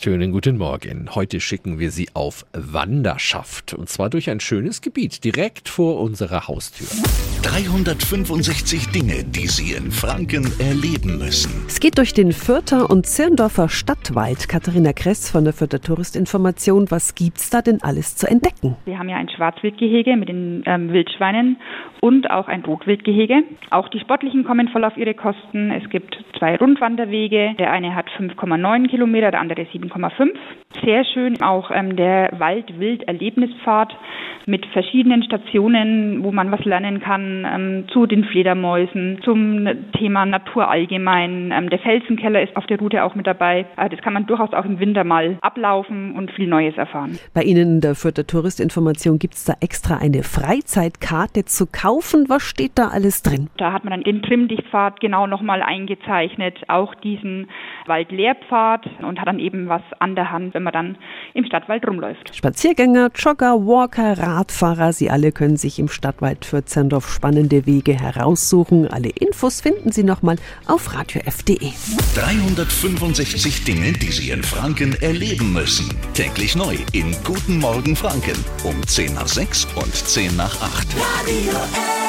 [0.00, 1.08] Schönen guten Morgen.
[1.16, 6.46] Heute schicken wir Sie auf Wanderschaft und zwar durch ein schönes Gebiet direkt vor unserer
[6.46, 6.86] Haustür.
[7.42, 11.64] 365 Dinge, die Sie in Franken erleben müssen.
[11.66, 14.48] Es geht durch den Fürther und Zirndorfer Stadtwald.
[14.48, 16.90] Katharina Kress von der Fürther Touristinformation.
[16.90, 18.76] Was gibt's da denn alles zu entdecken?
[18.84, 21.56] Wir haben ja ein Schwarzwildgehege mit den ähm, Wildschweinen
[22.00, 23.42] und auch ein Rotwildgehege.
[23.70, 25.72] Auch die Sportlichen kommen voll auf ihre Kosten.
[25.72, 27.54] Es gibt zwei Rundwanderwege.
[27.58, 30.67] Der eine hat 5,9 Kilometer, der andere 7,5.
[30.84, 33.94] Sehr schön auch ähm, der Wald-Wild-Erlebnispfad
[34.48, 40.68] mit verschiedenen Stationen, wo man was lernen kann ähm, zu den Fledermäusen, zum Thema Natur
[40.68, 41.52] allgemein.
[41.52, 43.66] Ähm, der Felsenkeller ist auf der Route auch mit dabei.
[43.76, 47.18] Äh, das kann man durchaus auch im Winter mal ablaufen und viel Neues erfahren.
[47.34, 52.24] Bei Ihnen in der Fürther Touristinformation gibt es da extra eine Freizeitkarte zu kaufen.
[52.28, 53.50] Was steht da alles drin?
[53.58, 57.48] Da hat man dann den Trimmdichtpfad genau nochmal eingezeichnet, auch diesen
[57.86, 60.96] Waldlehrpfad und hat dann eben was an der Hand, wenn man dann
[61.34, 62.34] im Stadtwald rumläuft.
[62.34, 68.88] Spaziergänger, Jogger, Walker, Radfahrer, sie alle können sich im Stadtwald für Zerndorf spannende Wege heraussuchen.
[68.88, 71.72] Alle Infos finden Sie nochmal auf radiof.de.
[72.14, 75.88] 365 Dinge, die Sie in Franken erleben müssen.
[76.14, 80.88] Täglich neu in Guten Morgen Franken um 10 nach 6 und 10 nach 8.
[80.96, 82.07] Radio F.